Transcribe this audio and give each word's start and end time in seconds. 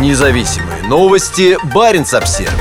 Независимые 0.00 0.82
новости. 0.82 1.56
Барин 1.72 2.04
обсерва 2.12 2.52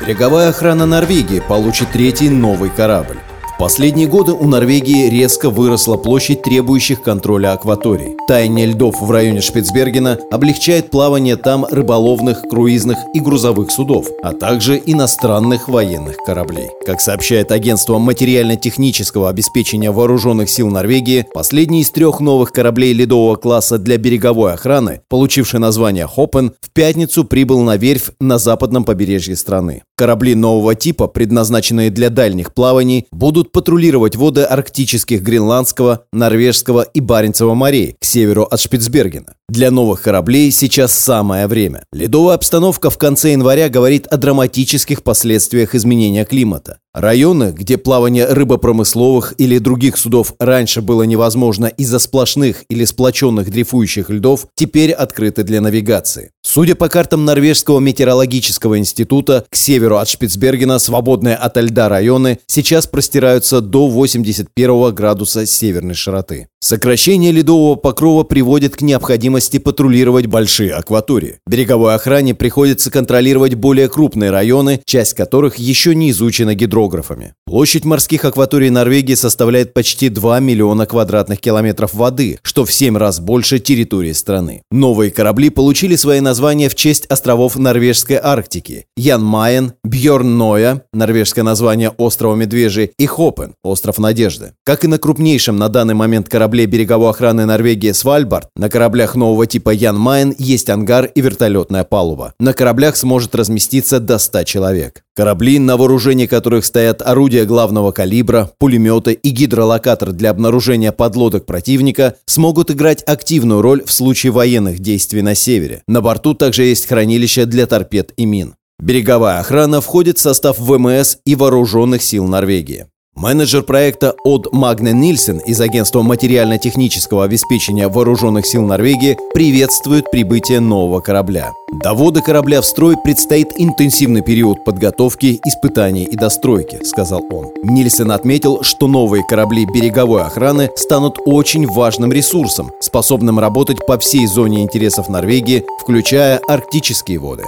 Береговая 0.00 0.50
охрана 0.50 0.86
Норвегии 0.86 1.40
получит 1.40 1.90
третий 1.90 2.30
новый 2.30 2.70
корабль 2.70 3.18
последние 3.58 4.06
годы 4.06 4.32
у 4.32 4.46
Норвегии 4.46 5.08
резко 5.08 5.50
выросла 5.50 5.96
площадь 5.96 6.42
требующих 6.42 7.02
контроля 7.02 7.52
акваторий. 7.52 8.16
Таяние 8.28 8.66
льдов 8.66 9.00
в 9.00 9.10
районе 9.10 9.40
Шпицбергена 9.40 10.18
облегчает 10.30 10.90
плавание 10.90 11.36
там 11.36 11.66
рыболовных, 11.70 12.42
круизных 12.42 12.98
и 13.14 13.20
грузовых 13.20 13.70
судов, 13.70 14.08
а 14.22 14.32
также 14.32 14.80
иностранных 14.84 15.68
военных 15.68 16.16
кораблей. 16.18 16.68
Как 16.84 17.00
сообщает 17.00 17.52
агентство 17.52 17.98
материально-технического 17.98 19.28
обеспечения 19.28 19.90
вооруженных 19.90 20.50
сил 20.50 20.68
Норвегии, 20.68 21.26
последний 21.32 21.80
из 21.82 21.90
трех 21.90 22.20
новых 22.20 22.52
кораблей 22.52 22.92
ледового 22.92 23.36
класса 23.36 23.78
для 23.78 23.96
береговой 23.96 24.52
охраны, 24.52 25.00
получивший 25.08 25.60
название 25.60 26.06
«Хоппен», 26.06 26.52
в 26.60 26.70
пятницу 26.70 27.24
прибыл 27.24 27.62
на 27.62 27.76
верфь 27.76 28.10
на 28.20 28.38
западном 28.38 28.84
побережье 28.84 29.36
страны. 29.36 29.82
Корабли 29.98 30.34
нового 30.34 30.74
типа, 30.74 31.06
предназначенные 31.06 31.88
для 31.90 32.10
дальних 32.10 32.52
плаваний, 32.52 33.06
будут 33.10 33.50
патрулировать 33.50 34.14
воды 34.14 34.42
арктических, 34.42 35.22
Гренландского, 35.22 36.04
Норвежского 36.12 36.82
и 36.82 37.00
Баренцева 37.00 37.54
морей 37.54 37.96
к 37.98 38.04
северу 38.04 38.42
от 38.42 38.60
Шпицбергена. 38.60 39.36
Для 39.48 39.70
новых 39.70 40.02
кораблей 40.02 40.50
сейчас 40.50 40.92
самое 40.92 41.46
время. 41.46 41.84
Ледовая 41.92 42.34
обстановка 42.34 42.90
в 42.90 42.98
конце 42.98 43.32
января 43.32 43.70
говорит 43.70 44.06
о 44.08 44.18
драматических 44.18 45.02
последствиях 45.02 45.74
изменения 45.74 46.26
климата. 46.26 46.78
Районы, 46.92 47.54
где 47.56 47.78
плавание 47.78 48.26
рыбопромысловых 48.26 49.34
или 49.38 49.58
других 49.58 49.98
судов 49.98 50.34
раньше 50.38 50.82
было 50.82 51.04
невозможно 51.04 51.66
из-за 51.66 51.98
сплошных 51.98 52.64
или 52.68 52.84
сплоченных 52.84 53.50
дрейфующих 53.50 54.10
льдов, 54.10 54.46
теперь 54.54 54.92
открыты 54.92 55.42
для 55.42 55.60
навигации. 55.60 56.32
Судя 56.56 56.74
по 56.74 56.88
картам 56.88 57.26
Норвежского 57.26 57.80
метеорологического 57.80 58.78
института, 58.78 59.44
к 59.50 59.56
северу 59.56 59.98
от 59.98 60.08
Шпицбергена 60.08 60.78
свободные 60.78 61.36
от 61.36 61.58
льда 61.58 61.90
районы 61.90 62.38
сейчас 62.46 62.86
простираются 62.86 63.60
до 63.60 63.88
81 63.88 64.94
градуса 64.94 65.44
северной 65.44 65.92
широты. 65.94 66.48
Сокращение 66.66 67.30
ледового 67.30 67.76
покрова 67.76 68.24
приводит 68.24 68.74
к 68.74 68.82
необходимости 68.82 69.58
патрулировать 69.58 70.26
большие 70.26 70.72
акватории. 70.72 71.36
Береговой 71.46 71.94
охране 71.94 72.34
приходится 72.34 72.90
контролировать 72.90 73.54
более 73.54 73.88
крупные 73.88 74.32
районы, 74.32 74.80
часть 74.84 75.14
которых 75.14 75.60
еще 75.60 75.94
не 75.94 76.10
изучена 76.10 76.56
гидрографами. 76.56 77.34
Площадь 77.46 77.84
морских 77.84 78.24
акваторий 78.24 78.70
Норвегии 78.70 79.14
составляет 79.14 79.74
почти 79.74 80.08
2 80.08 80.40
миллиона 80.40 80.86
квадратных 80.86 81.38
километров 81.38 81.94
воды, 81.94 82.40
что 82.42 82.64
в 82.64 82.72
7 82.72 82.96
раз 82.96 83.20
больше 83.20 83.60
территории 83.60 84.10
страны. 84.10 84.62
Новые 84.72 85.12
корабли 85.12 85.50
получили 85.50 85.94
свои 85.94 86.18
названия 86.18 86.68
в 86.68 86.74
честь 86.74 87.06
островов 87.06 87.54
Норвежской 87.54 88.18
Арктики– 88.20 88.86
Ян 88.96 89.22
Майен, 89.22 89.74
Бьорн 89.84 90.36
Ноя, 90.36 90.82
норвежское 90.92 91.44
название 91.44 91.90
острова 91.90 92.34
Медвежий, 92.34 92.90
и 92.98 93.06
Хопен, 93.06 93.54
остров 93.62 93.98
Надежды. 93.98 94.54
Как 94.64 94.82
и 94.82 94.88
на 94.88 94.98
крупнейшем 94.98 95.58
на 95.58 95.68
данный 95.68 95.94
момент 95.94 96.28
корабле 96.28 96.55
корабле 96.56 96.66
береговой 96.66 97.10
охраны 97.10 97.44
Норвегии 97.44 97.92
«Свальбард» 97.92 98.48
на 98.56 98.70
кораблях 98.70 99.14
нового 99.14 99.46
типа 99.46 99.70
«Ян 99.70 99.98
Майен» 99.98 100.34
есть 100.38 100.70
ангар 100.70 101.04
и 101.04 101.20
вертолетная 101.20 101.84
палуба. 101.84 102.32
На 102.40 102.54
кораблях 102.54 102.96
сможет 102.96 103.34
разместиться 103.34 104.00
до 104.00 104.18
100 104.18 104.44
человек. 104.44 105.02
Корабли, 105.14 105.58
на 105.58 105.76
вооружении 105.76 106.26
которых 106.26 106.64
стоят 106.64 107.02
орудия 107.02 107.44
главного 107.44 107.92
калибра, 107.92 108.50
пулеметы 108.58 109.12
и 109.12 109.30
гидролокатор 109.30 110.12
для 110.12 110.30
обнаружения 110.30 110.92
подлодок 110.92 111.44
противника, 111.44 112.14
смогут 112.24 112.70
играть 112.70 113.02
активную 113.06 113.60
роль 113.60 113.82
в 113.84 113.92
случае 113.92 114.32
военных 114.32 114.78
действий 114.78 115.20
на 115.20 115.34
севере. 115.34 115.82
На 115.86 116.00
борту 116.00 116.32
также 116.32 116.62
есть 116.62 116.86
хранилище 116.86 117.44
для 117.44 117.66
торпед 117.66 118.12
и 118.16 118.24
мин. 118.24 118.54
Береговая 118.78 119.40
охрана 119.40 119.82
входит 119.82 120.16
в 120.16 120.22
состав 120.22 120.58
ВМС 120.58 121.18
и 121.26 121.34
Вооруженных 121.34 122.02
сил 122.02 122.26
Норвегии. 122.26 122.86
Менеджер 123.16 123.62
проекта 123.62 124.14
Од 124.24 124.52
Магне 124.52 124.92
Нильсен 124.92 125.38
из 125.38 125.58
Агентства 125.62 126.02
материально-технического 126.02 127.24
обеспечения 127.24 127.88
вооруженных 127.88 128.44
сил 128.44 128.60
Норвегии 128.60 129.16
приветствует 129.32 130.10
прибытие 130.10 130.60
нового 130.60 131.00
корабля. 131.00 131.54
До 131.82 131.94
корабля 132.20 132.60
в 132.60 132.66
строй 132.66 132.94
предстоит 133.02 133.48
интенсивный 133.56 134.20
период 134.20 134.64
подготовки, 134.64 135.40
испытаний 135.46 136.04
и 136.04 136.14
достройки, 136.14 136.84
сказал 136.84 137.22
он. 137.30 137.46
Нильсен 137.62 138.12
отметил, 138.12 138.62
что 138.62 138.86
новые 138.86 139.24
корабли 139.24 139.64
береговой 139.64 140.22
охраны 140.22 140.68
станут 140.76 141.18
очень 141.24 141.66
важным 141.66 142.12
ресурсом, 142.12 142.70
способным 142.82 143.38
работать 143.38 143.86
по 143.86 143.98
всей 143.98 144.26
зоне 144.26 144.62
интересов 144.62 145.08
Норвегии, 145.08 145.64
включая 145.80 146.38
арктические 146.46 147.18
воды. 147.18 147.44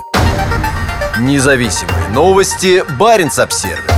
Независимые 1.20 2.08
новости. 2.14 2.82
Барин 2.98 3.28
обсервис 3.36 3.97